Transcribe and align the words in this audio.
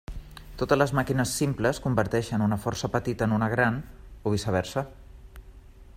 Totes 0.61 0.79
les 0.81 0.93
màquines 0.99 1.33
simples 1.41 1.81
converteixen 1.83 2.45
una 2.47 2.59
força 2.65 2.91
petita 2.97 3.29
en 3.29 3.37
una 3.39 3.53
gran, 3.55 3.81
o 4.25 4.37
viceversa. 4.37 4.85